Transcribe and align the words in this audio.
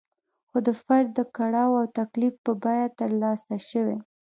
خو 0.49 0.57
د 0.67 0.69
فرد 0.83 1.07
د 1.13 1.19
کړاو 1.35 1.71
او 1.81 1.85
تکلیف 1.99 2.35
په 2.45 2.51
بیه 2.63 2.87
ترلاسه 2.99 3.55
شوې. 3.69 3.97